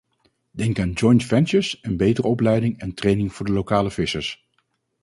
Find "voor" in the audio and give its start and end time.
3.33-3.45